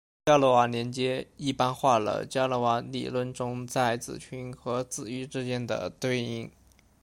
[0.25, 6.49] 伽罗瓦连接一般化了伽罗瓦理论中在子群和子域之间的对应。